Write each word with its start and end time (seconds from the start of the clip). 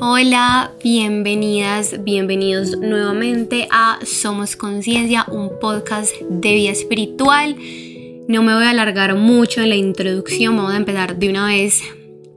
Hola, 0.00 0.70
bienvenidas, 0.80 2.04
bienvenidos 2.04 2.78
nuevamente 2.78 3.66
a 3.72 3.98
Somos 4.06 4.54
Conciencia, 4.54 5.26
un 5.28 5.58
podcast 5.58 6.14
de 6.30 6.54
vida 6.54 6.70
espiritual. 6.70 7.56
No 8.28 8.44
me 8.44 8.54
voy 8.54 8.62
a 8.62 8.70
alargar 8.70 9.16
mucho 9.16 9.60
en 9.60 9.70
la 9.70 9.74
introducción, 9.74 10.56
vamos 10.56 10.72
a 10.72 10.76
empezar 10.76 11.18
de 11.18 11.28
una 11.28 11.46
vez. 11.46 11.82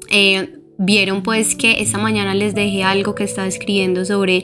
Eh, 0.10 0.58
vieron 0.80 1.22
pues 1.22 1.56
que 1.56 1.82
esta 1.82 2.00
mañana 2.00 2.34
les 2.34 2.56
dejé 2.56 2.84
algo 2.84 3.14
que 3.14 3.26
estaba 3.26 3.48
escribiendo 3.48 4.06
sobre 4.06 4.44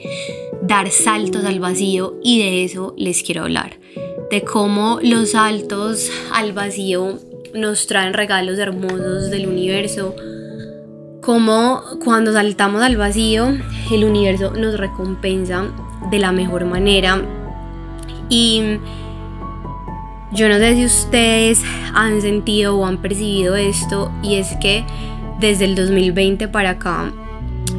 dar 0.61 0.91
saltos 0.91 1.43
al 1.43 1.59
vacío 1.59 2.20
y 2.23 2.38
de 2.38 2.65
eso 2.65 2.93
les 2.99 3.23
quiero 3.23 3.45
hablar. 3.45 3.79
De 4.29 4.43
cómo 4.43 4.99
los 5.02 5.31
saltos 5.31 6.11
al 6.31 6.54
vacío 6.54 7.18
nos 7.55 7.88
traen 7.88 8.13
regalos 8.13 8.59
hermosos 8.59 9.31
del 9.31 9.47
universo 9.47 10.13
como 11.28 11.82
cuando 12.05 12.32
saltamos 12.32 12.82
al 12.82 12.96
vacío, 12.96 13.50
el 13.91 14.05
universo 14.05 14.54
nos 14.54 14.77
recompensa 14.77 15.66
de 16.09 16.20
la 16.20 16.31
mejor 16.31 16.63
manera. 16.63 17.22
Y 18.30 18.77
yo 20.31 20.48
no 20.48 20.55
sé 20.55 20.76
si 20.76 20.86
ustedes 20.86 21.62
han 21.94 22.22
sentido 22.22 22.77
o 22.77 22.86
han 22.86 23.00
percibido 23.00 23.58
esto, 23.58 24.09
y 24.23 24.36
es 24.36 24.55
que 24.62 24.86
desde 25.38 25.66
el 25.66 25.76
2020 25.76 26.48
para 26.48 26.70
acá, 26.70 27.12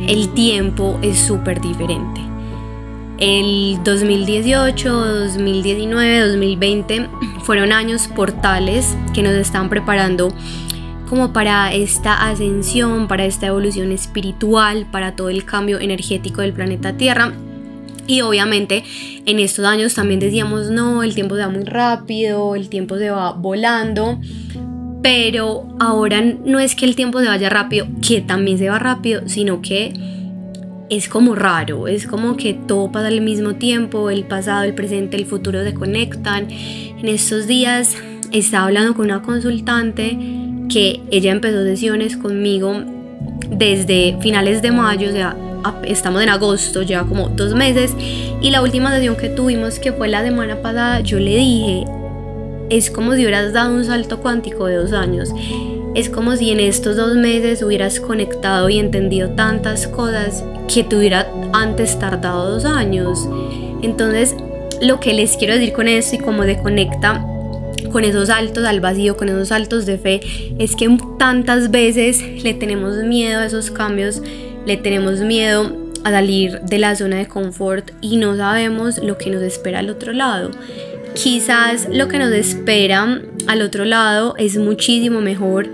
el 0.07 0.29
tiempo 0.35 0.99
es 1.01 1.19
súper 1.19 1.59
diferente. 1.62 2.21
El 3.16 3.80
2018, 3.83 4.93
2019, 4.93 6.29
2020 6.29 7.09
fueron 7.45 7.73
años 7.73 8.09
portales 8.09 8.95
que 9.15 9.23
nos 9.23 9.33
están 9.33 9.71
preparando 9.71 10.35
como 11.09 11.33
para 11.33 11.73
esta 11.73 12.29
ascensión, 12.29 13.09
para 13.09 13.25
esta 13.25 13.47
evolución 13.47 13.93
espiritual, 13.93 14.87
para 14.91 15.16
todo 15.16 15.30
el 15.30 15.45
cambio 15.45 15.80
energético 15.80 16.43
del 16.43 16.53
planeta 16.53 16.97
Tierra. 16.97 17.33
Y 18.07 18.21
obviamente 18.23 18.85
en 19.27 19.38
estos 19.38 19.65
años 19.65 19.95
también 19.95 20.21
decíamos, 20.21 20.71
no, 20.71 21.02
el 21.02 21.15
tiempo 21.15 21.37
se 21.37 21.43
va 21.43 21.49
muy 21.49 21.65
rápido, 21.65 22.55
el 22.55 22.69
tiempo 22.69 22.97
se 22.99 23.10
va 23.10 23.32
volando. 23.32 24.19
Pero 25.02 25.69
ahora 25.79 26.21
no 26.21 26.59
es 26.59 26.74
que 26.74 26.85
el 26.85 26.97
tiempo 26.97 27.21
se 27.21 27.29
vaya 27.29 27.49
rápido, 27.49 27.87
que 28.07 28.21
también 28.21 28.59
se 28.59 28.69
va 28.69 28.79
rápido, 28.79 29.23
sino 29.27 29.63
que 29.63 29.93
es 30.91 31.09
como 31.09 31.35
raro, 31.35 31.87
es 31.87 32.07
como 32.07 32.37
que 32.37 32.54
todo 32.54 32.91
pasa 32.91 33.09
al 33.09 33.21
mismo 33.21 33.57
tiempo, 33.57 34.10
el 34.10 34.25
pasado, 34.25 34.65
el 34.65 34.75
presente, 34.75 35.16
el 35.16 35.27
futuro 35.27 35.63
se 35.63 35.75
conectan. 35.75 36.49
En 36.51 37.07
estos 37.09 37.47
días 37.47 37.97
estaba 38.32 38.66
hablando 38.66 38.95
con 38.95 39.04
una 39.07 39.23
consultante 39.23 40.48
que 40.69 41.01
ella 41.11 41.33
empezó 41.33 41.65
sesiones 41.65 42.16
conmigo 42.16 42.83
desde 43.51 44.16
finales 44.21 44.63
de 44.63 44.71
mayo, 44.71 45.09
o 45.09 45.13
sea, 45.13 45.37
estamos 45.85 46.23
en 46.23 46.29
agosto, 46.29 46.83
lleva 46.83 47.05
como 47.07 47.29
dos 47.30 47.55
meses, 47.55 47.95
y 48.41 48.51
la 48.51 48.63
última 48.63 48.91
sesión 48.95 49.16
que 49.16 49.29
tuvimos, 49.29 49.79
que 49.79 49.93
fue 49.93 50.09
la 50.09 50.23
semana 50.23 50.60
pasada, 50.63 51.01
yo 51.01 51.19
le 51.19 51.37
dije, 51.37 51.85
es 52.71 52.91
como 52.91 53.15
si 53.15 53.23
hubieras 53.23 53.52
dado 53.52 53.75
un 53.75 53.85
salto 53.85 54.21
cuántico 54.21 54.66
de 54.66 54.77
dos 54.77 54.93
años. 54.93 55.30
Es 55.95 56.10
como 56.10 56.37
si 56.37 56.51
en 56.51 56.60
estos 56.60 56.97
dos 56.97 57.16
meses 57.16 57.63
hubieras 57.63 57.99
conectado 57.99 58.69
y 58.69 58.79
entendido 58.79 59.30
tantas 59.30 59.88
cosas 59.88 60.45
que 60.73 60.85
te 60.85 60.97
hubiera 60.97 61.27
antes 61.53 61.99
tardado 61.99 62.53
dos 62.53 62.65
años. 62.65 63.27
Entonces, 63.82 64.37
lo 64.81 65.00
que 65.00 65.15
les 65.15 65.37
quiero 65.37 65.55
decir 65.55 65.72
con 65.72 65.88
esto 65.88 66.16
y 66.16 66.19
cómo 66.19 66.44
de 66.44 66.59
conecta 66.59 67.25
con 67.91 68.05
esos 68.05 68.28
saltos 68.28 68.65
al 68.65 68.81
vacío, 68.81 69.17
con 69.17 69.28
esos 69.28 69.49
saltos 69.49 69.87
de 69.87 69.99
fe, 69.99 70.21
es 70.59 70.77
que 70.77 70.97
tantas 71.19 71.71
veces 71.71 72.22
le 72.43 72.55
tenemos 72.55 72.97
miedo 73.05 73.41
a 73.41 73.47
esos 73.47 73.71
cambios, 73.71 74.22
le 74.67 74.77
tenemos 74.77 75.21
miedo 75.21 75.77
a 76.05 76.11
salir 76.11 76.61
de 76.61 76.78
la 76.78 76.94
zona 76.94 77.16
de 77.16 77.27
confort 77.27 77.91
y 78.00 78.16
no 78.16 78.37
sabemos 78.37 78.99
lo 78.99 79.19
que 79.19 79.31
nos 79.31 79.43
espera 79.43 79.81
al 79.81 79.91
otro 79.91 80.12
lado. 80.12 80.50
Quizás 81.15 81.89
lo 81.91 82.09
que 82.09 82.19
nos 82.19 82.32
espera 82.32 83.21
al 83.47 83.62
otro 83.62 83.84
lado 83.84 84.34
es 84.38 84.56
muchísimo 84.56 85.21
mejor 85.21 85.69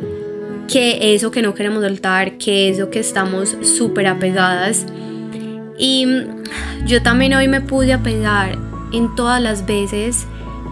que 0.69 1.15
eso 1.15 1.31
que 1.31 1.43
no 1.43 1.55
queremos 1.55 1.83
soltar, 1.83 2.39
que 2.39 2.69
eso 2.69 2.91
que 2.91 3.01
estamos 3.01 3.57
súper 3.63 4.07
apegadas. 4.07 4.87
Y 5.79 6.07
yo 6.87 7.03
también 7.03 7.35
hoy 7.35 7.49
me 7.49 7.61
puse 7.61 7.93
a 7.93 8.03
pensar 8.03 8.57
en 8.93 9.15
todas 9.15 9.43
las 9.43 9.67
veces 9.67 10.27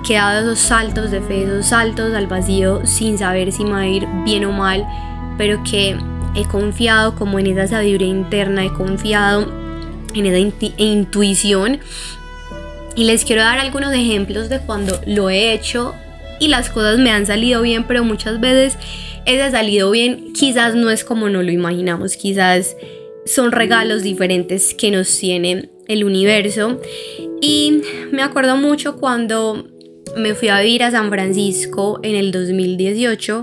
que 0.06 0.14
dado 0.14 0.52
esos 0.52 0.58
saltos 0.58 1.10
de 1.10 1.20
fe, 1.20 1.44
esos 1.44 1.66
saltos 1.66 2.14
al 2.14 2.26
vacío 2.26 2.84
sin 2.84 3.18
saber 3.18 3.52
si 3.52 3.64
me 3.64 3.72
va 3.72 3.80
a 3.80 3.88
ir 3.88 4.06
bien 4.24 4.44
o 4.44 4.52
mal, 4.52 4.86
pero 5.38 5.62
que 5.62 5.96
he 6.34 6.44
confiado 6.44 7.14
como 7.14 7.38
en 7.38 7.46
esa 7.46 7.66
sabiduría 7.66 8.08
interna, 8.08 8.64
he 8.64 8.72
confiado 8.72 9.50
en 10.14 10.26
esa 10.26 10.72
intuición. 10.76 11.80
Y 12.94 13.04
les 13.04 13.24
quiero 13.24 13.42
dar 13.42 13.58
algunos 13.58 13.92
ejemplos 13.94 14.48
de 14.48 14.60
cuando 14.60 15.00
lo 15.06 15.30
he 15.30 15.52
hecho 15.52 15.94
y 16.40 16.48
las 16.48 16.68
cosas 16.68 16.98
me 16.98 17.10
han 17.10 17.26
salido 17.26 17.62
bien, 17.62 17.84
pero 17.84 18.04
muchas 18.04 18.40
veces 18.40 18.76
ese 19.24 19.50
salido 19.50 19.90
bien 19.90 20.32
quizás 20.32 20.74
no 20.74 20.90
es 20.90 21.04
como 21.04 21.28
no 21.28 21.42
lo 21.42 21.52
imaginamos, 21.52 22.16
quizás 22.16 22.76
son 23.24 23.52
regalos 23.52 24.02
diferentes 24.02 24.74
que 24.74 24.90
nos 24.90 25.16
tiene 25.16 25.70
el 25.86 26.04
universo. 26.04 26.80
Y 27.40 27.82
me 28.10 28.22
acuerdo 28.22 28.56
mucho 28.56 28.96
cuando 28.96 29.71
me 30.16 30.34
fui 30.34 30.48
a 30.48 30.60
vivir 30.60 30.82
a 30.82 30.90
San 30.90 31.10
Francisco 31.10 32.00
en 32.02 32.14
el 32.14 32.32
2018. 32.32 33.42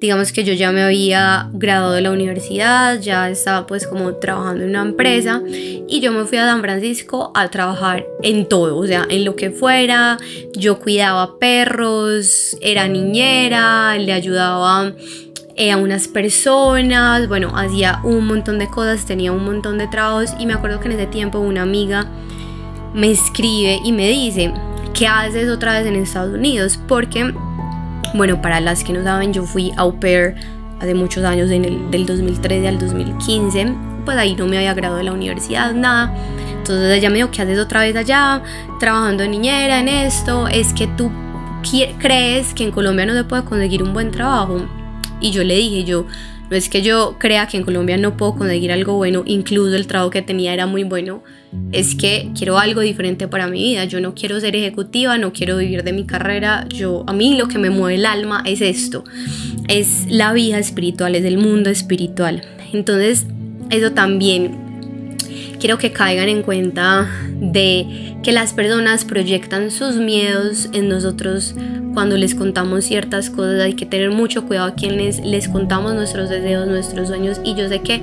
Digamos 0.00 0.32
que 0.32 0.44
yo 0.44 0.54
ya 0.54 0.72
me 0.72 0.82
había 0.82 1.50
graduado 1.52 1.92
de 1.92 2.00
la 2.00 2.10
universidad, 2.10 2.98
ya 3.00 3.28
estaba 3.28 3.66
pues 3.66 3.86
como 3.86 4.14
trabajando 4.14 4.64
en 4.64 4.70
una 4.70 4.80
empresa 4.80 5.42
y 5.46 6.00
yo 6.00 6.10
me 6.10 6.24
fui 6.24 6.38
a 6.38 6.46
San 6.46 6.62
Francisco 6.62 7.30
a 7.34 7.50
trabajar 7.50 8.06
en 8.22 8.48
todo, 8.48 8.78
o 8.78 8.86
sea, 8.86 9.06
en 9.10 9.26
lo 9.26 9.36
que 9.36 9.50
fuera. 9.50 10.16
Yo 10.54 10.78
cuidaba 10.78 11.38
perros, 11.38 12.56
era 12.62 12.88
niñera, 12.88 13.98
le 13.98 14.14
ayudaba 14.14 14.94
eh, 15.56 15.70
a 15.70 15.76
unas 15.76 16.08
personas, 16.08 17.28
bueno, 17.28 17.52
hacía 17.54 18.00
un 18.02 18.26
montón 18.26 18.58
de 18.58 18.68
cosas, 18.68 19.04
tenía 19.04 19.32
un 19.32 19.44
montón 19.44 19.76
de 19.76 19.86
trabajos 19.86 20.30
y 20.38 20.46
me 20.46 20.54
acuerdo 20.54 20.80
que 20.80 20.86
en 20.88 20.92
ese 20.92 21.06
tiempo 21.08 21.38
una 21.40 21.60
amiga 21.60 22.06
me 22.94 23.10
escribe 23.10 23.80
y 23.84 23.92
me 23.92 24.08
dice, 24.08 24.50
¿qué 24.94 25.06
haces 25.06 25.48
otra 25.48 25.78
vez 25.78 25.86
en 25.86 25.96
Estados 25.96 26.34
Unidos? 26.34 26.78
Porque, 26.88 27.32
bueno, 28.14 28.40
para 28.42 28.60
las 28.60 28.84
que 28.84 28.92
no 28.92 29.02
saben, 29.02 29.32
yo 29.32 29.44
fui 29.44 29.72
au 29.76 29.98
pair 29.98 30.34
hace 30.80 30.94
muchos 30.94 31.24
años, 31.24 31.48
del 31.48 32.06
2013 32.06 32.68
al 32.68 32.78
2015, 32.78 33.74
pues 34.04 34.16
ahí 34.16 34.34
no 34.34 34.46
me 34.46 34.56
había 34.56 34.72
graduado 34.74 34.98
de 34.98 35.04
la 35.04 35.12
universidad, 35.12 35.74
nada. 35.74 36.14
Entonces 36.58 36.96
ella 36.96 37.10
me 37.10 37.16
dijo, 37.16 37.30
¿qué 37.30 37.42
haces 37.42 37.58
otra 37.58 37.80
vez 37.80 37.96
allá? 37.96 38.42
Trabajando 38.78 39.22
en 39.22 39.32
niñera, 39.32 39.80
en 39.80 39.88
esto, 39.88 40.48
es 40.48 40.72
que 40.72 40.86
tú 40.86 41.10
crees 41.98 42.54
que 42.54 42.64
en 42.64 42.70
Colombia 42.70 43.04
no 43.04 43.12
se 43.12 43.24
puede 43.24 43.44
conseguir 43.44 43.82
un 43.82 43.92
buen 43.92 44.10
trabajo. 44.10 44.62
Y 45.20 45.30
yo 45.30 45.44
le 45.44 45.56
dije, 45.56 45.84
yo, 45.84 46.06
no 46.50 46.56
es 46.56 46.68
que 46.68 46.82
yo 46.82 47.16
crea 47.18 47.46
que 47.46 47.56
en 47.56 47.64
Colombia 47.64 47.96
no 47.96 48.16
puedo 48.16 48.36
conseguir 48.36 48.72
algo 48.72 48.94
bueno, 48.94 49.22
incluso 49.26 49.76
el 49.76 49.86
trabajo 49.86 50.10
que 50.10 50.22
tenía 50.22 50.52
era 50.52 50.66
muy 50.66 50.84
bueno, 50.84 51.22
es 51.72 51.94
que 51.94 52.30
quiero 52.36 52.58
algo 52.58 52.80
diferente 52.80 53.28
para 53.28 53.48
mi 53.48 53.62
vida. 53.62 53.84
Yo 53.84 54.00
no 54.00 54.14
quiero 54.14 54.38
ser 54.40 54.54
ejecutiva, 54.56 55.18
no 55.18 55.32
quiero 55.32 55.56
vivir 55.56 55.82
de 55.82 55.92
mi 55.92 56.04
carrera. 56.04 56.66
Yo 56.68 57.04
a 57.06 57.12
mí 57.12 57.36
lo 57.36 57.48
que 57.48 57.58
me 57.58 57.70
mueve 57.70 57.96
el 57.96 58.06
alma 58.06 58.42
es 58.46 58.60
esto. 58.60 59.04
Es 59.68 60.06
la 60.08 60.32
vida 60.32 60.58
espiritual, 60.58 61.14
es 61.14 61.24
el 61.24 61.38
mundo 61.38 61.70
espiritual. 61.70 62.42
Entonces, 62.72 63.26
eso 63.70 63.92
también 63.92 64.69
quiero 65.60 65.78
que 65.78 65.92
caigan 65.92 66.28
en 66.28 66.42
cuenta 66.42 67.08
de 67.38 68.14
que 68.22 68.32
las 68.32 68.52
personas 68.52 69.04
proyectan 69.04 69.70
sus 69.70 69.96
miedos 69.96 70.68
en 70.72 70.88
nosotros 70.88 71.54
cuando 71.94 72.16
les 72.16 72.34
contamos 72.34 72.84
ciertas 72.84 73.30
cosas. 73.30 73.60
Hay 73.60 73.74
que 73.74 73.86
tener 73.86 74.10
mucho 74.10 74.46
cuidado 74.46 74.68
a 74.68 74.74
quienes 74.74 75.20
les 75.20 75.48
contamos 75.48 75.94
nuestros 75.94 76.28
deseos, 76.28 76.66
nuestros 76.66 77.08
sueños. 77.08 77.40
Y 77.44 77.54
yo 77.54 77.68
sé 77.68 77.80
que 77.80 78.00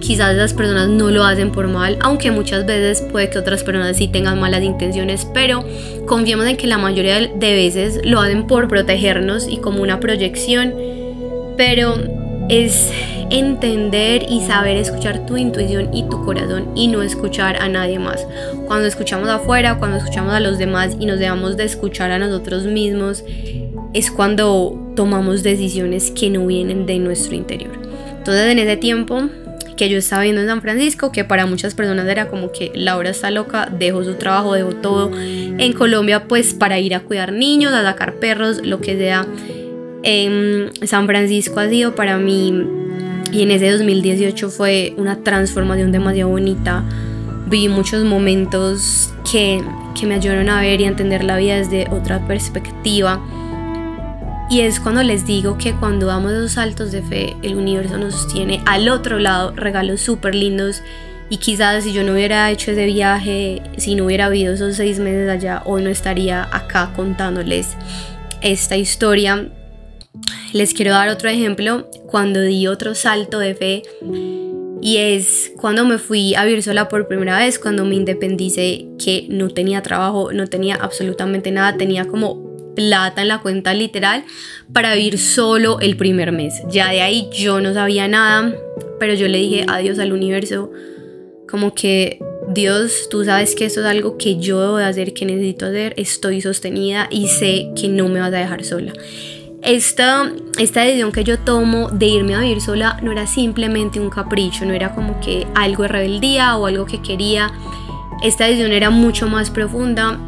quizás 0.00 0.34
esas 0.34 0.54
personas 0.54 0.88
no 0.88 1.10
lo 1.10 1.24
hacen 1.24 1.50
por 1.50 1.66
mal, 1.66 1.98
aunque 2.00 2.30
muchas 2.30 2.66
veces 2.66 3.02
puede 3.10 3.30
que 3.30 3.38
otras 3.38 3.64
personas 3.64 3.96
sí 3.96 4.08
tengan 4.08 4.38
malas 4.38 4.62
intenciones, 4.62 5.26
pero 5.32 5.64
confiemos 6.06 6.46
en 6.46 6.56
que 6.56 6.66
la 6.66 6.78
mayoría 6.78 7.20
de 7.20 7.54
veces 7.54 8.00
lo 8.04 8.20
hacen 8.20 8.46
por 8.46 8.68
protegernos 8.68 9.48
y 9.48 9.58
como 9.58 9.82
una 9.82 9.98
proyección. 9.98 10.74
Pero 11.56 11.96
es 12.48 12.90
entender 13.30 14.26
y 14.28 14.40
saber 14.40 14.76
escuchar 14.76 15.26
tu 15.26 15.36
intuición 15.36 15.94
y 15.94 16.04
tu 16.04 16.24
corazón 16.24 16.72
y 16.74 16.88
no 16.88 17.02
escuchar 17.02 17.56
a 17.56 17.68
nadie 17.68 17.98
más. 17.98 18.26
Cuando 18.66 18.86
escuchamos 18.86 19.28
afuera, 19.28 19.78
cuando 19.78 19.98
escuchamos 19.98 20.32
a 20.32 20.40
los 20.40 20.58
demás 20.58 20.96
y 20.98 21.06
nos 21.06 21.18
dejamos 21.18 21.56
de 21.56 21.64
escuchar 21.64 22.10
a 22.10 22.18
nosotros 22.18 22.64
mismos, 22.64 23.24
es 23.92 24.10
cuando 24.10 24.92
tomamos 24.96 25.42
decisiones 25.42 26.10
que 26.10 26.30
no 26.30 26.46
vienen 26.46 26.86
de 26.86 26.98
nuestro 26.98 27.34
interior. 27.34 27.72
Entonces 28.18 28.50
en 28.50 28.58
ese 28.58 28.76
tiempo 28.76 29.28
que 29.76 29.88
yo 29.88 29.98
estaba 29.98 30.24
viendo 30.24 30.42
en 30.42 30.48
San 30.48 30.60
Francisco, 30.60 31.12
que 31.12 31.24
para 31.24 31.46
muchas 31.46 31.74
personas 31.74 32.06
era 32.08 32.28
como 32.28 32.50
que 32.50 32.72
Laura 32.74 33.10
está 33.10 33.30
loca, 33.30 33.70
dejó 33.72 34.04
su 34.04 34.14
trabajo, 34.14 34.52
dejó 34.52 34.74
todo 34.74 35.10
en 35.16 35.72
Colombia 35.72 36.24
pues 36.24 36.52
para 36.52 36.78
ir 36.80 36.94
a 36.94 37.00
cuidar 37.00 37.32
niños, 37.32 37.72
a 37.72 37.82
sacar 37.82 38.16
perros, 38.16 38.60
lo 38.64 38.80
que 38.80 38.98
sea. 38.98 39.26
En 40.02 40.70
San 40.86 41.06
Francisco 41.06 41.60
ha 41.60 41.68
sido 41.68 41.94
para 41.94 42.18
mí 42.18 42.64
y 43.32 43.42
en 43.42 43.50
ese 43.50 43.70
2018 43.70 44.48
fue 44.50 44.94
una 44.96 45.22
transformación 45.22 45.92
demasiado 45.92 46.30
bonita. 46.30 46.84
Vi 47.46 47.68
muchos 47.68 48.04
momentos 48.04 49.12
que, 49.30 49.62
que 49.98 50.06
me 50.06 50.14
ayudaron 50.14 50.48
a 50.48 50.60
ver 50.60 50.80
y 50.80 50.84
a 50.84 50.88
entender 50.88 51.24
la 51.24 51.36
vida 51.36 51.56
desde 51.56 51.88
otra 51.90 52.26
perspectiva. 52.26 53.20
Y 54.50 54.60
es 54.60 54.80
cuando 54.80 55.02
les 55.02 55.26
digo 55.26 55.58
que 55.58 55.74
cuando 55.74 56.06
damos 56.06 56.32
esos 56.32 56.52
saltos 56.52 56.90
de 56.90 57.02
fe, 57.02 57.36
el 57.42 57.56
universo 57.56 57.98
nos 57.98 58.28
tiene 58.32 58.62
al 58.64 58.88
otro 58.88 59.18
lado 59.18 59.52
regalos 59.54 60.00
súper 60.00 60.34
lindos. 60.34 60.82
Y 61.28 61.36
quizás 61.36 61.84
si 61.84 61.92
yo 61.92 62.04
no 62.04 62.12
hubiera 62.12 62.50
hecho 62.50 62.70
ese 62.70 62.86
viaje, 62.86 63.60
si 63.76 63.94
no 63.94 64.06
hubiera 64.06 64.26
habido 64.26 64.54
esos 64.54 64.76
seis 64.76 64.98
meses 64.98 65.28
allá, 65.28 65.62
hoy 65.66 65.82
no 65.82 65.90
estaría 65.90 66.44
acá 66.44 66.92
contándoles 66.96 67.76
esta 68.40 68.76
historia 68.76 69.48
les 70.52 70.74
quiero 70.74 70.92
dar 70.92 71.08
otro 71.08 71.28
ejemplo 71.28 71.90
cuando 72.06 72.40
di 72.40 72.66
otro 72.66 72.94
salto 72.94 73.38
de 73.38 73.54
fe 73.54 73.82
y 74.80 74.98
es 74.98 75.52
cuando 75.56 75.84
me 75.84 75.98
fui 75.98 76.34
a 76.34 76.44
vivir 76.44 76.62
sola 76.62 76.88
por 76.88 77.08
primera 77.08 77.38
vez, 77.38 77.58
cuando 77.58 77.84
me 77.84 77.96
independicé, 77.96 78.86
que 79.02 79.26
no 79.28 79.48
tenía 79.48 79.82
trabajo, 79.82 80.32
no 80.32 80.46
tenía 80.46 80.76
absolutamente 80.76 81.50
nada, 81.50 81.76
tenía 81.76 82.06
como 82.06 82.74
plata 82.76 83.22
en 83.22 83.28
la 83.28 83.42
cuenta 83.42 83.74
literal 83.74 84.24
para 84.72 84.94
vivir 84.94 85.18
solo 85.18 85.80
el 85.80 85.96
primer 85.96 86.30
mes. 86.30 86.62
Ya 86.70 86.90
de 86.90 87.00
ahí 87.00 87.28
yo 87.32 87.60
no 87.60 87.74
sabía 87.74 88.06
nada, 88.06 88.54
pero 89.00 89.14
yo 89.14 89.26
le 89.26 89.38
dije 89.38 89.64
adiós 89.66 89.98
al 89.98 90.12
universo, 90.12 90.70
como 91.48 91.74
que 91.74 92.20
Dios, 92.50 93.08
tú 93.10 93.24
sabes 93.24 93.54
que 93.56 93.64
esto 93.64 93.80
es 93.80 93.86
algo 93.86 94.16
que 94.16 94.38
yo 94.38 94.60
debo 94.60 94.76
de 94.76 94.84
hacer, 94.84 95.12
que 95.12 95.26
necesito 95.26 95.66
hacer, 95.66 95.92
estoy 95.96 96.40
sostenida 96.40 97.08
y 97.10 97.26
sé 97.26 97.70
que 97.78 97.88
no 97.88 98.08
me 98.08 98.20
vas 98.20 98.32
a 98.32 98.38
dejar 98.38 98.64
sola 98.64 98.92
esta, 99.62 100.30
esta 100.58 100.82
decisión 100.82 101.12
que 101.12 101.24
yo 101.24 101.38
tomo 101.38 101.90
de 101.90 102.06
irme 102.06 102.34
a 102.34 102.40
vivir 102.40 102.60
sola 102.60 102.98
no 103.02 103.12
era 103.12 103.26
simplemente 103.26 104.00
un 104.00 104.10
capricho, 104.10 104.64
no 104.64 104.72
era 104.72 104.94
como 104.94 105.20
que 105.20 105.46
algo 105.54 105.82
de 105.82 105.88
rebeldía 105.88 106.56
o 106.56 106.66
algo 106.66 106.86
que 106.86 107.02
quería. 107.02 107.52
Esta 108.22 108.44
decisión 108.44 108.72
era 108.72 108.90
mucho 108.90 109.28
más 109.28 109.50
profunda, 109.50 110.18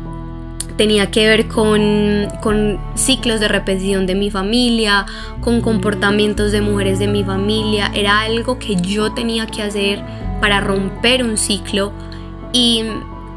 tenía 0.76 1.10
que 1.10 1.26
ver 1.26 1.48
con, 1.48 2.28
con, 2.40 2.80
ciclos 2.94 3.40
de 3.40 3.48
repetición 3.48 4.06
de 4.06 4.14
mi 4.14 4.30
familia, 4.30 5.06
con 5.40 5.60
comportamientos 5.60 6.52
de 6.52 6.60
mujeres 6.60 6.98
de 6.98 7.06
mi 7.06 7.22
familia. 7.22 7.90
Era 7.94 8.20
algo 8.20 8.58
que 8.58 8.76
yo 8.76 9.12
tenía 9.12 9.46
que 9.46 9.62
hacer 9.62 10.02
para 10.40 10.60
romper 10.60 11.22
un 11.22 11.36
ciclo. 11.36 11.92
Y 12.52 12.82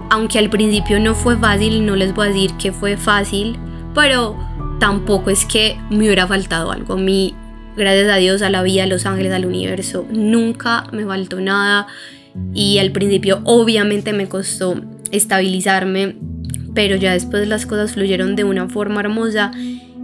aunque 0.09 0.39
al 0.39 0.49
principio 0.49 0.99
no 0.99 1.15
fue 1.15 1.37
fácil, 1.37 1.85
no 1.85 1.95
les 1.95 2.15
voy 2.15 2.27
a 2.27 2.29
decir 2.29 2.53
que 2.53 2.71
fue 2.71 2.97
fácil, 2.97 3.57
pero 3.93 4.37
tampoco 4.83 5.29
es 5.29 5.45
que 5.45 5.77
me 5.89 5.99
hubiera 5.99 6.27
faltado 6.27 6.69
algo. 6.73 6.97
Mi, 6.97 7.33
gracias 7.77 8.11
a 8.11 8.17
Dios, 8.17 8.41
a 8.41 8.49
la 8.49 8.63
vida, 8.63 8.83
a 8.83 8.85
los 8.85 9.05
ángeles, 9.05 9.31
al 9.31 9.45
universo, 9.45 10.05
nunca 10.11 10.87
me 10.91 11.05
faltó 11.05 11.39
nada. 11.39 11.87
Y 12.53 12.79
al 12.79 12.91
principio 12.91 13.39
obviamente 13.45 14.11
me 14.11 14.27
costó 14.27 14.75
estabilizarme, 15.09 16.17
pero 16.73 16.97
ya 16.97 17.13
después 17.13 17.47
las 17.47 17.65
cosas 17.65 17.93
fluyeron 17.93 18.35
de 18.35 18.43
una 18.43 18.67
forma 18.67 18.99
hermosa. 18.99 19.53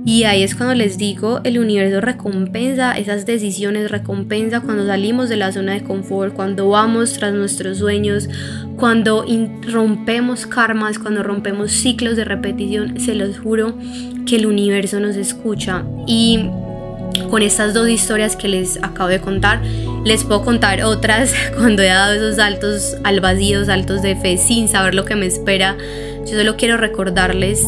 Y 0.06 0.24
ahí 0.24 0.44
es 0.44 0.56
cuando 0.56 0.76
les 0.76 0.98
digo, 0.98 1.42
el 1.44 1.60
universo 1.60 2.02
recompensa 2.02 2.98
esas 2.98 3.26
decisiones, 3.26 3.92
recompensa 3.92 4.62
cuando 4.62 4.86
salimos 4.86 5.30
de 5.30 5.36
la 5.36 5.52
zona 5.52 5.74
de 5.74 5.84
confort, 5.84 6.34
cuando 6.34 6.70
vamos 6.70 7.14
tras 7.14 7.34
nuestros 7.34 7.78
sueños, 7.80 8.30
cuando 8.78 9.26
rompemos 9.68 10.48
karmas, 10.48 11.00
cuando 11.00 11.22
rompemos 11.22 11.72
ciclos 11.72 12.16
de 12.16 12.24
repetición, 12.24 13.00
se 13.00 13.14
los 13.14 13.40
juro 13.40 13.78
que 14.26 14.38
el 14.38 14.46
universo 14.46 15.00
nos 15.00 15.16
escucha. 15.16 15.84
Y 16.08 16.50
con 17.30 17.42
estas 17.42 17.74
dos 17.74 17.90
historias 17.90 18.36
que 18.36 18.48
les 18.48 18.82
acabo 18.82 19.10
de 19.10 19.20
contar, 19.20 19.62
les 20.06 20.24
puedo 20.24 20.44
contar 20.44 20.82
otras 20.84 21.34
cuando 21.58 21.84
he 21.84 21.88
dado 21.88 22.14
esos 22.14 22.38
saltos 22.38 22.96
al 23.04 23.20
vacío, 23.20 23.66
saltos 23.66 24.02
de 24.02 24.16
fe 24.16 24.38
sin 24.38 24.70
saber 24.70 24.96
lo 24.96 25.06
que 25.06 25.16
me 25.16 25.26
espera. 25.26 25.76
Yo 26.26 26.38
solo 26.38 26.56
quiero 26.56 26.78
recordarles 26.78 27.66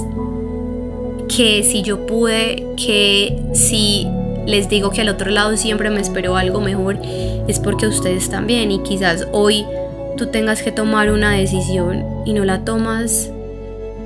que 1.35 1.63
si 1.63 1.81
yo 1.81 2.05
pude, 2.05 2.65
que 2.75 3.37
si 3.53 4.07
les 4.45 4.69
digo 4.69 4.89
que 4.91 5.01
al 5.01 5.09
otro 5.09 5.31
lado 5.31 5.55
siempre 5.55 5.89
me 5.89 6.01
esperó 6.01 6.35
algo 6.35 6.61
mejor, 6.61 6.99
es 7.47 7.59
porque 7.59 7.87
ustedes 7.87 8.29
también. 8.29 8.71
Y 8.71 8.83
quizás 8.83 9.27
hoy 9.31 9.65
tú 10.17 10.27
tengas 10.27 10.61
que 10.61 10.71
tomar 10.71 11.11
una 11.11 11.31
decisión 11.31 12.03
y 12.25 12.33
no 12.33 12.43
la 12.43 12.65
tomas 12.65 13.31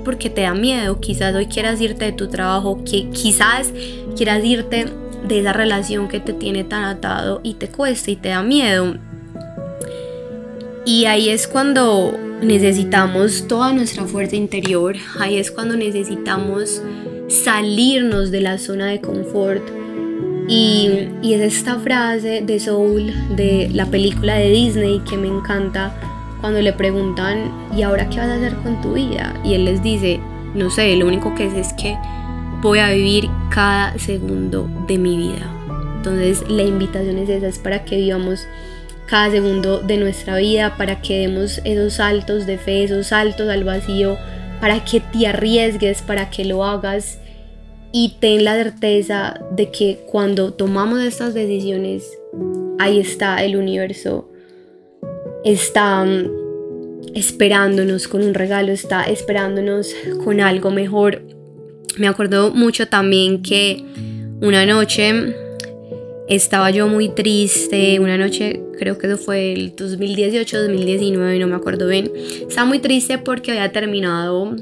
porque 0.04 0.30
te 0.30 0.42
da 0.42 0.54
miedo, 0.54 1.00
quizás 1.00 1.34
hoy 1.34 1.48
quieras 1.48 1.82
irte 1.82 2.06
de 2.06 2.12
tu 2.12 2.28
trabajo, 2.28 2.84
que 2.86 3.10
quizás 3.10 3.72
quieras 4.16 4.46
irte 4.46 4.86
de 5.28 5.40
esa 5.40 5.52
relación 5.52 6.08
que 6.08 6.20
te 6.20 6.32
tiene 6.32 6.64
tan 6.64 6.84
atado 6.84 7.42
y 7.42 7.56
te 7.56 7.68
cuesta 7.70 8.12
y 8.12 8.16
te 8.16 8.30
da 8.30 8.44
miedo. 8.44 8.98
Y 10.86 11.06
ahí 11.06 11.30
es 11.30 11.48
cuando 11.48 12.16
necesitamos 12.44 13.48
toda 13.48 13.74
nuestra 13.74 14.06
fuerza 14.06 14.36
interior, 14.36 14.96
ahí 15.20 15.38
es 15.38 15.50
cuando 15.50 15.76
necesitamos 15.76 16.84
salirnos 17.28 18.32
de 18.32 18.42
la 18.42 18.58
zona 18.58 18.88
de 18.88 19.02
confort. 19.02 19.64
Y, 20.48 21.10
es 21.24 21.42
esta 21.42 21.80
frase 21.80 22.44
de 22.46 22.60
Soul, 22.60 23.14
de 23.36 23.70
la 23.74 23.88
película 23.88 24.36
de 24.36 24.50
Disney, 24.50 25.02
que 25.10 25.18
me 25.18 25.28
encanta, 25.28 25.96
cuando 26.40 26.62
le 26.62 26.74
preguntan, 26.74 27.52
¿y 27.76 27.82
ahora 27.82 28.10
qué 28.10 28.18
vas 28.18 28.30
a 28.30 28.36
hacer 28.36 28.56
con 28.58 28.80
tu 28.82 28.94
vida? 28.94 29.34
Y 29.44 29.56
él 29.56 29.66
les 29.66 29.82
dice, 29.82 30.20
no 30.54 30.70
sé, 30.70 30.96
lo 30.96 31.08
único 31.08 31.34
que 31.34 31.50
sé 31.50 31.62
es 31.62 31.74
que 31.74 31.98
voy 32.62 32.80
a 32.80 32.92
vivir 32.92 33.30
cada 33.50 33.98
segundo 33.98 34.70
de 34.88 34.98
mi 34.98 35.18
vida. 35.18 35.52
Entonces 35.98 36.48
la 36.48 36.64
invitación 36.64 37.18
es 37.18 37.30
esa, 37.30 37.48
es 37.48 37.58
para 37.58 37.84
que 37.84 37.98
vivamos 37.98 38.48
cada 39.08 39.32
segundo 39.32 39.80
de 39.80 39.98
nuestra 39.98 40.38
vida, 40.38 40.76
para 40.78 41.02
que 41.02 41.22
demos 41.22 41.62
esos 41.64 41.94
saltos 41.94 42.46
de 42.46 42.58
fe, 42.58 42.84
esos 42.84 43.08
saltos 43.08 43.50
al 43.50 43.64
vacío, 43.64 44.18
para 44.66 44.84
que 44.84 45.00
te 45.00 45.28
arriesgues, 45.28 46.02
para 46.02 46.32
que 46.32 46.44
lo 46.44 46.66
hagas 46.66 47.20
y 47.92 48.16
ten 48.20 48.44
la 48.44 48.56
certeza 48.56 49.40
de 49.52 49.70
que 49.70 50.00
cuando 50.08 50.54
tomamos 50.54 51.04
estas 51.04 51.36
decisiones, 51.36 52.04
ahí 52.80 53.00
está 53.00 53.44
el 53.44 53.58
universo 53.58 54.28
está 55.44 56.04
mm, 56.04 57.12
esperándonos 57.14 58.08
con 58.08 58.24
un 58.24 58.34
regalo, 58.34 58.72
está 58.72 59.04
esperándonos 59.04 59.94
con 60.24 60.42
algo 60.42 60.72
mejor. 60.72 61.22
Me 62.00 62.08
acuerdo 62.08 62.50
mucho 62.50 62.88
también 62.88 63.44
que 63.44 63.84
una 64.42 64.66
noche 64.66 65.36
estaba 66.28 66.72
yo 66.72 66.88
muy 66.88 67.10
triste, 67.10 68.00
una 68.00 68.18
noche 68.18 68.62
creo 68.80 68.98
que 68.98 69.08
eso 69.08 69.18
fue 69.18 69.54
el 69.54 69.76
2018, 69.76 70.62
2019, 70.62 71.40
no 71.40 71.48
me 71.48 71.56
acuerdo 71.56 71.88
bien. 71.88 72.12
Estaba 72.48 72.68
muy 72.68 72.80
triste 72.80 73.18
porque 73.18 73.52
había 73.52 73.72
terminado 73.72 74.56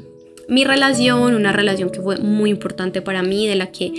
mi 0.47 0.65
relación, 0.65 1.35
una 1.35 1.53
relación 1.53 1.89
que 1.89 2.01
fue 2.01 2.17
muy 2.17 2.49
importante 2.49 3.01
para 3.01 3.23
mí, 3.23 3.47
de 3.47 3.55
la 3.55 3.67
que 3.71 3.91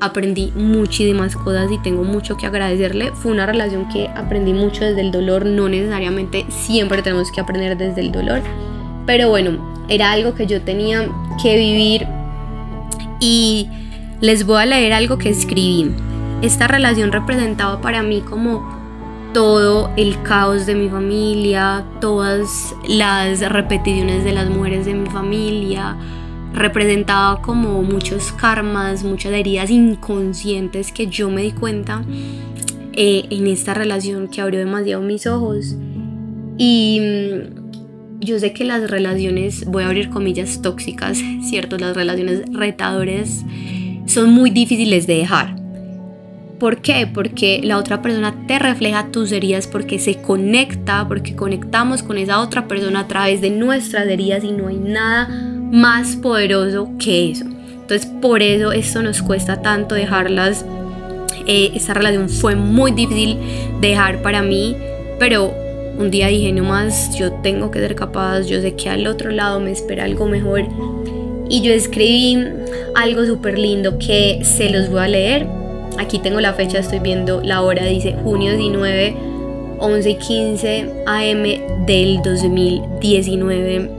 aprendí 0.00 0.52
muchísimas 0.54 1.34
cosas 1.34 1.70
y 1.72 1.82
tengo 1.82 2.04
mucho 2.04 2.36
que 2.36 2.46
agradecerle. 2.46 3.10
Fue 3.14 3.32
una 3.32 3.46
relación 3.46 3.88
que 3.88 4.06
aprendí 4.08 4.52
mucho 4.52 4.84
desde 4.84 5.00
el 5.00 5.10
dolor, 5.10 5.44
no 5.44 5.68
necesariamente 5.68 6.46
siempre 6.48 7.02
tenemos 7.02 7.32
que 7.32 7.40
aprender 7.40 7.76
desde 7.76 8.00
el 8.00 8.12
dolor, 8.12 8.42
pero 9.06 9.28
bueno, 9.28 9.86
era 9.88 10.12
algo 10.12 10.34
que 10.34 10.46
yo 10.46 10.60
tenía 10.62 11.08
que 11.42 11.56
vivir 11.56 12.06
y 13.20 13.68
les 14.20 14.46
voy 14.46 14.62
a 14.62 14.66
leer 14.66 14.92
algo 14.92 15.18
que 15.18 15.30
escribí. 15.30 15.90
Esta 16.40 16.68
relación 16.68 17.10
representaba 17.10 17.80
para 17.80 18.02
mí 18.02 18.20
como 18.20 18.78
todo 19.34 19.90
el 19.96 20.22
caos 20.22 20.66
de 20.66 20.74
mi 20.74 20.88
familia, 20.88 21.84
todas 22.00 22.74
las 22.86 23.40
repeticiones 23.40 24.24
de 24.24 24.32
las 24.32 24.48
mujeres 24.48 24.86
de 24.86 24.94
mi 24.94 25.08
familia, 25.10 25.96
representaba 26.54 27.42
como 27.42 27.82
muchos 27.82 28.32
karmas, 28.32 29.04
muchas 29.04 29.32
heridas 29.32 29.70
inconscientes 29.70 30.92
que 30.92 31.08
yo 31.08 31.28
me 31.28 31.42
di 31.42 31.52
cuenta 31.52 32.02
eh, 32.92 33.26
en 33.30 33.46
esta 33.48 33.74
relación 33.74 34.28
que 34.28 34.40
abrió 34.40 34.60
demasiado 34.60 35.02
mis 35.02 35.26
ojos. 35.26 35.76
Y 36.56 37.00
mm, 37.00 38.20
yo 38.20 38.38
sé 38.38 38.52
que 38.52 38.64
las 38.64 38.88
relaciones, 38.90 39.66
voy 39.66 39.82
a 39.82 39.86
abrir 39.86 40.08
comillas 40.08 40.62
tóxicas, 40.62 41.18
¿cierto? 41.42 41.78
Las 41.78 41.96
relaciones 41.96 42.42
retadores 42.52 43.44
son 44.06 44.30
muy 44.30 44.50
difíciles 44.50 45.06
de 45.06 45.16
dejar. 45.16 45.57
¿Por 46.58 46.78
qué? 46.78 47.06
Porque 47.06 47.60
la 47.62 47.78
otra 47.78 48.02
persona 48.02 48.34
te 48.48 48.58
refleja 48.58 49.12
tus 49.12 49.30
heridas, 49.30 49.68
porque 49.68 50.00
se 50.00 50.16
conecta, 50.16 51.06
porque 51.06 51.36
conectamos 51.36 52.02
con 52.02 52.18
esa 52.18 52.40
otra 52.40 52.66
persona 52.66 53.00
a 53.00 53.06
través 53.06 53.40
de 53.40 53.50
nuestras 53.50 54.08
heridas 54.08 54.42
y 54.42 54.50
no 54.50 54.66
hay 54.66 54.76
nada 54.76 55.28
más 55.28 56.16
poderoso 56.16 56.90
que 56.98 57.30
eso. 57.30 57.44
Entonces 57.44 58.06
por 58.20 58.42
eso 58.42 58.72
esto 58.72 59.02
nos 59.02 59.22
cuesta 59.22 59.62
tanto 59.62 59.94
dejarlas. 59.94 60.64
Eh, 61.46 61.70
esta 61.74 61.94
relación 61.94 62.28
fue 62.28 62.56
muy 62.56 62.90
difícil 62.90 63.38
dejar 63.80 64.20
para 64.20 64.42
mí, 64.42 64.76
pero 65.20 65.54
un 65.96 66.10
día 66.10 66.26
dije, 66.26 66.52
no 66.52 66.64
más, 66.64 67.16
yo 67.16 67.32
tengo 67.34 67.70
que 67.70 67.78
ser 67.78 67.94
capaz, 67.94 68.42
yo 68.46 68.60
sé 68.60 68.74
que 68.74 68.88
al 68.88 69.06
otro 69.06 69.30
lado 69.30 69.60
me 69.60 69.70
espera 69.70 70.04
algo 70.04 70.26
mejor. 70.26 70.64
Y 71.48 71.62
yo 71.62 71.72
escribí 71.72 72.36
algo 72.96 73.24
súper 73.24 73.58
lindo 73.58 73.96
que 73.98 74.40
se 74.42 74.70
los 74.70 74.90
voy 74.90 75.00
a 75.00 75.08
leer 75.08 75.57
aquí 75.98 76.18
tengo 76.18 76.40
la 76.40 76.52
fecha, 76.52 76.78
estoy 76.78 76.98
viendo 76.98 77.40
la 77.42 77.62
hora, 77.62 77.84
dice 77.84 78.14
junio 78.22 78.56
19, 78.56 79.16
11 79.78 80.10
y 80.10 80.14
15 80.16 81.04
am 81.06 81.42
del 81.86 82.20
2019. 82.22 83.90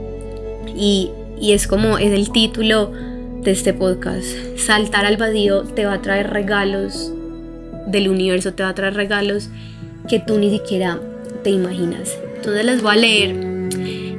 Y, 0.76 1.10
y 1.40 1.52
es 1.52 1.66
como 1.66 1.98
es 1.98 2.12
el 2.12 2.30
título 2.30 2.92
de 3.42 3.50
este 3.50 3.72
podcast. 3.72 4.26
Saltar 4.56 5.06
al 5.06 5.16
vacío 5.16 5.62
te 5.62 5.86
va 5.86 5.94
a 5.94 6.02
traer 6.02 6.30
regalos 6.30 7.12
del 7.86 8.08
universo, 8.08 8.54
te 8.54 8.62
va 8.62 8.70
a 8.70 8.74
traer 8.74 8.94
regalos 8.94 9.48
que 10.08 10.20
tú 10.20 10.38
ni 10.38 10.50
siquiera 10.50 10.98
te 11.42 11.50
imaginas. 11.50 12.16
Entonces 12.36 12.64
les 12.64 12.82
voy 12.82 12.92
a 12.92 12.96
leer 12.96 13.34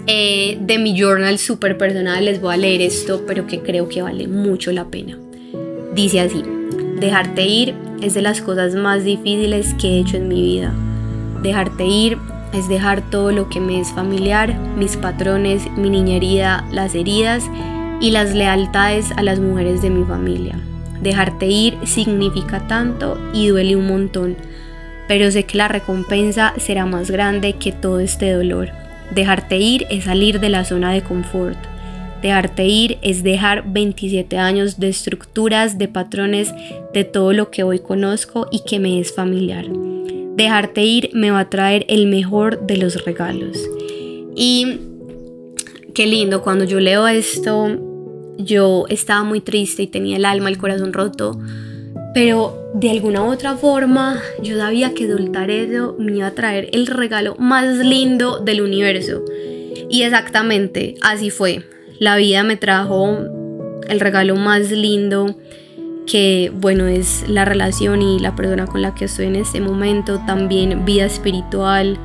eh, 0.07 0.57
de 0.59 0.77
mi 0.77 0.99
journal 0.99 1.37
super 1.37 1.77
personal, 1.77 2.25
les 2.25 2.41
voy 2.41 2.53
a 2.53 2.57
leer 2.57 2.81
esto, 2.81 3.23
pero 3.25 3.47
que 3.47 3.59
creo 3.59 3.87
que 3.87 4.01
vale 4.01 4.27
mucho 4.27 4.71
la 4.71 4.85
pena. 4.85 5.17
Dice 5.93 6.21
así, 6.21 6.43
dejarte 7.01 7.45
ir 7.47 7.75
es 8.01 8.13
de 8.13 8.21
las 8.21 8.41
cosas 8.41 8.75
más 8.75 9.03
difíciles 9.03 9.73
que 9.73 9.87
he 9.87 9.99
hecho 9.99 10.17
en 10.17 10.27
mi 10.27 10.41
vida. 10.41 10.71
Dejarte 11.41 11.85
ir 11.85 12.17
es 12.53 12.69
dejar 12.69 13.01
todo 13.09 13.31
lo 13.31 13.49
que 13.49 13.59
me 13.59 13.79
es 13.79 13.91
familiar, 13.91 14.53
mis 14.77 14.97
patrones, 14.97 15.69
mi 15.75 15.89
niña 15.89 16.17
herida, 16.17 16.63
las 16.71 16.93
heridas 16.93 17.43
y 17.99 18.11
las 18.11 18.33
lealtades 18.33 19.11
a 19.13 19.23
las 19.23 19.39
mujeres 19.39 19.81
de 19.81 19.89
mi 19.89 20.05
familia. 20.05 20.59
Dejarte 21.01 21.47
ir 21.47 21.77
significa 21.85 22.67
tanto 22.67 23.17
y 23.33 23.47
duele 23.47 23.75
un 23.75 23.87
montón, 23.87 24.35
pero 25.07 25.31
sé 25.31 25.45
que 25.45 25.57
la 25.57 25.67
recompensa 25.67 26.53
será 26.57 26.85
más 26.85 27.09
grande 27.09 27.53
que 27.53 27.71
todo 27.71 27.99
este 27.99 28.31
dolor. 28.31 28.69
Dejarte 29.09 29.57
ir 29.57 29.87
es 29.89 30.03
salir 30.03 30.39
de 30.39 30.49
la 30.49 30.65
zona 30.65 30.91
de 30.91 31.01
confort. 31.01 31.57
Dejarte 32.21 32.67
ir 32.67 32.99
es 33.01 33.23
dejar 33.23 33.63
27 33.71 34.37
años 34.37 34.79
de 34.79 34.89
estructuras, 34.89 35.79
de 35.79 35.87
patrones, 35.87 36.53
de 36.93 37.03
todo 37.03 37.33
lo 37.33 37.49
que 37.49 37.63
hoy 37.63 37.79
conozco 37.79 38.47
y 38.51 38.61
que 38.63 38.79
me 38.79 38.99
es 38.99 39.13
familiar. 39.13 39.65
Dejarte 40.35 40.83
ir 40.83 41.09
me 41.13 41.31
va 41.31 41.39
a 41.39 41.49
traer 41.49 41.85
el 41.89 42.05
mejor 42.07 42.65
de 42.67 42.77
los 42.77 43.05
regalos. 43.05 43.57
Y 44.35 44.77
qué 45.95 46.05
lindo, 46.05 46.43
cuando 46.43 46.63
yo 46.63 46.79
leo 46.79 47.07
esto, 47.07 47.79
yo 48.37 48.85
estaba 48.89 49.23
muy 49.23 49.41
triste 49.41 49.83
y 49.83 49.87
tenía 49.87 50.17
el 50.17 50.25
alma, 50.25 50.49
el 50.49 50.59
corazón 50.59 50.93
roto, 50.93 51.39
pero 52.13 52.69
de 52.75 52.91
alguna 52.91 53.23
u 53.23 53.31
otra 53.31 53.55
forma 53.55 54.21
yo 54.43 54.57
sabía 54.57 54.93
que 54.93 55.07
soltar 55.07 55.49
eso 55.49 55.95
me 55.97 56.17
iba 56.17 56.27
a 56.27 56.35
traer 56.35 56.69
el 56.73 56.87
regalo 56.87 57.35
más 57.39 57.77
lindo 57.77 58.39
del 58.39 58.61
universo. 58.61 59.23
Y 59.89 60.03
exactamente 60.03 60.95
así 61.01 61.31
fue. 61.31 61.63
La 62.01 62.15
vida 62.15 62.41
me 62.41 62.57
trajo 62.57 63.15
el 63.87 63.99
regalo 63.99 64.35
más 64.35 64.71
lindo 64.71 65.35
que 66.07 66.51
bueno 66.51 66.87
es 66.87 67.29
la 67.29 67.45
relación 67.45 68.01
y 68.01 68.17
la 68.17 68.35
persona 68.35 68.65
con 68.65 68.81
la 68.81 68.95
que 68.95 69.05
estoy 69.05 69.27
en 69.27 69.35
este 69.35 69.61
momento, 69.61 70.19
también 70.25 70.83
vida 70.83 71.05
espiritual. 71.05 71.99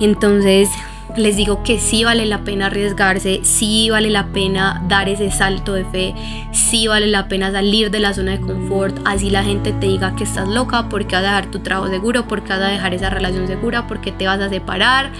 Entonces 0.00 0.68
les 1.16 1.36
digo 1.36 1.62
que 1.62 1.78
sí 1.78 2.02
vale 2.02 2.26
la 2.26 2.42
pena 2.42 2.66
arriesgarse, 2.66 3.42
sí 3.44 3.90
vale 3.90 4.10
la 4.10 4.32
pena 4.32 4.84
dar 4.88 5.08
ese 5.08 5.30
salto 5.30 5.74
de 5.74 5.84
fe, 5.84 6.14
sí 6.50 6.88
vale 6.88 7.06
la 7.06 7.28
pena 7.28 7.52
salir 7.52 7.92
de 7.92 8.00
la 8.00 8.12
zona 8.12 8.32
de 8.32 8.40
confort, 8.40 8.98
así 9.04 9.30
la 9.30 9.44
gente 9.44 9.70
te 9.70 9.86
diga 9.86 10.16
que 10.16 10.24
estás 10.24 10.48
loca 10.48 10.88
porque 10.88 11.14
vas 11.14 11.24
a 11.26 11.28
dejar 11.28 11.50
tu 11.52 11.60
trabajo 11.60 11.88
seguro, 11.88 12.26
porque 12.26 12.48
vas 12.48 12.62
a 12.62 12.68
dejar 12.70 12.92
esa 12.92 13.08
relación 13.08 13.46
segura, 13.46 13.86
porque 13.86 14.10
te 14.10 14.26
vas 14.26 14.40
a 14.40 14.48
separar, 14.48 15.12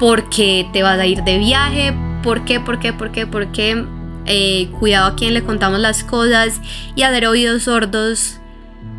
porque 0.00 0.68
te 0.72 0.82
vas 0.82 0.98
a 0.98 1.06
ir 1.06 1.22
de 1.22 1.38
viaje, 1.38 1.94
¿por 2.24 2.44
qué? 2.46 2.58
¿Por 2.58 2.80
qué? 2.80 2.92
¿Por 2.92 3.12
qué? 3.12 3.26
¿Por 3.26 3.52
qué? 3.52 3.84
Eh, 4.26 4.70
cuidado 4.80 5.06
a 5.08 5.14
quien 5.14 5.34
le 5.34 5.44
contamos 5.44 5.78
las 5.78 6.02
cosas 6.02 6.60
y 6.96 7.02
dar 7.02 7.26
oídos 7.26 7.64
sordos, 7.64 8.40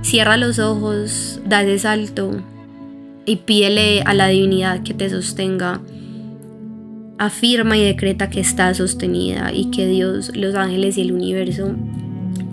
cierra 0.03 0.37
los 0.37 0.59
ojos, 0.59 1.41
da 1.45 1.63
ese 1.63 1.79
salto 1.79 2.43
y 3.25 3.37
pídele 3.37 4.03
a 4.03 4.13
la 4.13 4.27
divinidad 4.27 4.83
que 4.83 4.93
te 4.93 5.09
sostenga 5.09 5.81
afirma 7.17 7.77
y 7.77 7.83
decreta 7.83 8.29
que 8.29 8.39
está 8.39 8.73
sostenida 8.73 9.51
y 9.53 9.71
que 9.71 9.87
Dios, 9.87 10.31
los 10.35 10.53
ángeles 10.53 10.97
y 10.97 11.01
el 11.01 11.11
universo 11.11 11.73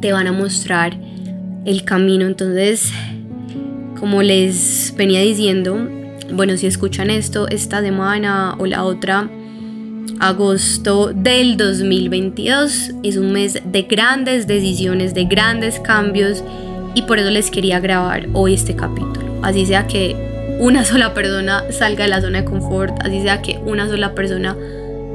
te 0.00 0.12
van 0.12 0.26
a 0.26 0.32
mostrar 0.32 0.96
el 1.66 1.84
camino. 1.84 2.26
Entonces, 2.26 2.92
como 3.98 4.22
les 4.22 4.94
venía 4.96 5.20
diciendo, 5.20 5.88
bueno, 6.32 6.56
si 6.56 6.66
escuchan 6.66 7.10
esto 7.10 7.48
esta 7.48 7.82
semana 7.82 8.54
o 8.58 8.66
la 8.66 8.84
otra, 8.84 9.28
agosto 10.22 11.12
del 11.12 11.56
2022 11.56 12.92
es 13.02 13.16
un 13.16 13.32
mes 13.32 13.60
de 13.64 13.82
grandes 13.82 14.46
decisiones, 14.46 15.14
de 15.14 15.24
grandes 15.24 15.80
cambios 15.80 16.44
y 16.94 17.02
por 17.02 17.18
eso 17.18 17.28
les 17.28 17.50
quería 17.50 17.80
grabar 17.80 18.28
hoy 18.32 18.54
este 18.54 18.76
capítulo. 18.76 19.40
Así 19.42 19.66
sea 19.66 19.88
que 19.88 20.14
una 20.60 20.84
sola 20.84 21.12
persona 21.12 21.64
salga 21.72 22.04
de 22.04 22.10
la 22.10 22.20
zona 22.20 22.42
de 22.42 22.44
confort, 22.44 22.94
así 23.04 23.20
sea 23.20 23.42
que 23.42 23.58
una 23.66 23.88
sola 23.88 24.14
persona 24.14 24.56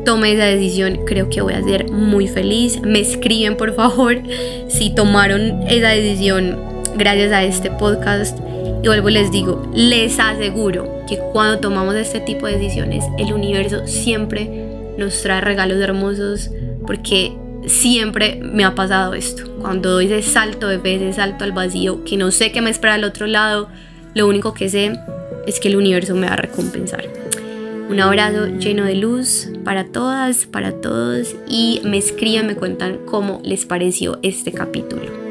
tome 0.03 0.33
esa 0.33 0.43
decisión, 0.43 0.99
creo 1.05 1.29
que 1.29 1.39
voy 1.39 1.53
a 1.53 1.63
ser 1.63 1.89
muy 1.89 2.27
feliz. 2.27 2.81
Me 2.81 2.99
escriben 2.99 3.55
por 3.55 3.73
favor 3.75 4.21
si 4.67 4.89
tomaron 4.89 5.63
esa 5.69 5.87
decisión 5.87 6.57
gracias 6.97 7.31
a 7.31 7.45
este 7.45 7.71
podcast. 7.71 8.37
Y 8.83 8.87
vuelvo 8.87 9.09
les 9.09 9.31
digo, 9.31 9.71
les 9.73 10.19
aseguro 10.19 11.01
que 11.07 11.17
cuando 11.31 11.59
tomamos 11.59 11.95
este 11.95 12.19
tipo 12.19 12.45
de 12.45 12.57
decisiones, 12.57 13.05
el 13.17 13.33
universo 13.33 13.87
siempre 13.87 14.76
nos 14.97 15.21
trae 15.21 15.41
regalos 15.41 15.79
hermosos 15.79 16.49
porque 16.85 17.33
siempre 17.65 18.39
me 18.41 18.63
ha 18.63 18.75
pasado 18.75 19.13
esto. 19.13 19.43
Cuando 19.61 19.91
doy 19.91 20.11
ese 20.11 20.29
salto 20.29 20.67
de 20.67 20.95
ese 20.95 21.13
salto 21.13 21.43
al 21.43 21.51
vacío, 21.51 22.03
que 22.03 22.17
no 22.17 22.31
sé 22.31 22.51
qué 22.51 22.61
me 22.61 22.69
espera 22.69 22.95
al 22.95 23.03
otro 23.03 23.27
lado, 23.27 23.69
lo 24.13 24.27
único 24.27 24.53
que 24.53 24.69
sé 24.69 24.97
es 25.45 25.59
que 25.59 25.67
el 25.67 25.75
universo 25.75 26.15
me 26.15 26.27
va 26.27 26.33
a 26.33 26.37
recompensar. 26.37 27.05
Un 27.89 27.99
abrazo 28.01 28.47
lleno 28.47 28.83
de 28.83 28.95
luz 28.95 29.49
para 29.63 29.85
todas, 29.85 30.45
para 30.45 30.73
todos 30.73 31.35
y 31.47 31.81
me 31.85 31.97
escriben, 31.97 32.47
me 32.47 32.55
cuentan 32.55 32.99
cómo 33.05 33.39
les 33.43 33.65
pareció 33.65 34.19
este 34.23 34.51
capítulo. 34.51 35.26